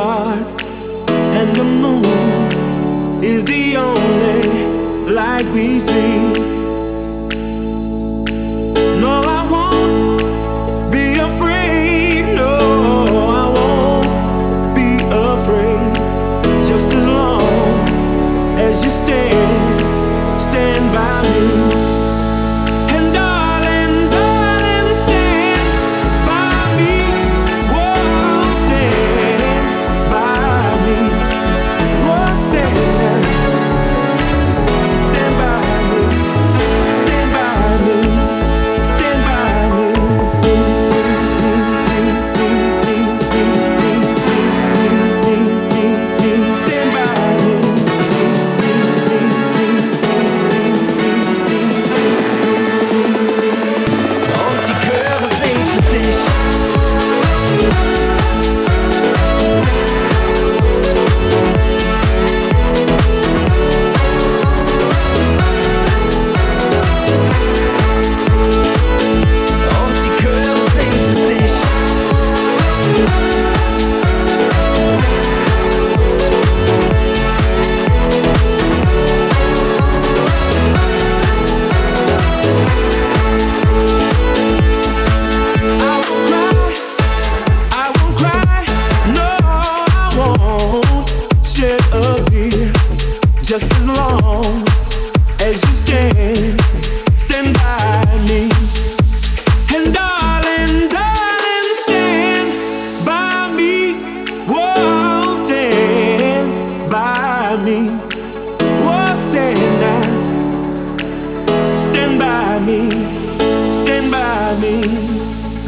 dark, 0.00 0.62
and 1.38 1.48
the 1.60 1.66
moon 1.82 3.22
is 3.22 3.44
the 3.44 3.76
only 3.76 4.42
light 5.18 5.46
we 5.56 5.78
see. 5.78 6.29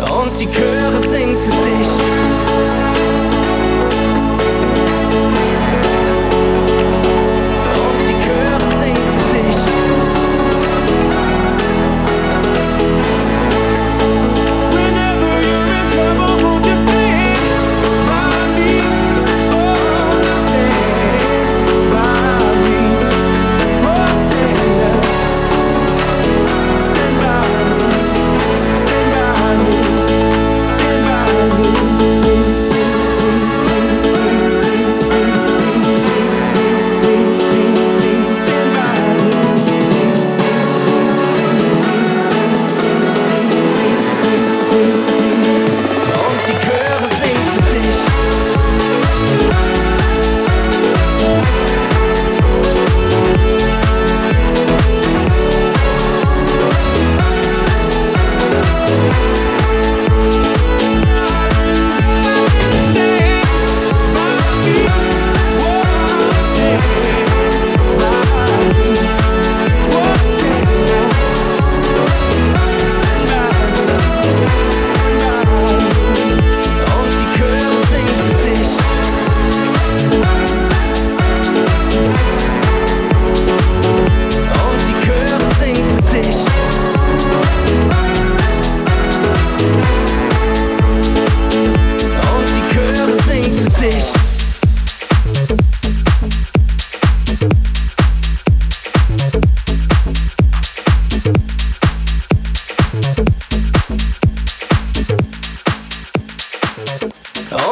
Und 0.00 0.40
die 0.40 0.46
Chöre 0.46 1.00
singen 1.00 1.36
für 1.36 1.50
dich. 1.50 2.17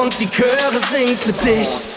und 0.01 0.19
die 0.19 0.29
Chöre 0.29 0.81
singen 0.91 1.17
für 1.17 1.33
dich. 1.33 1.96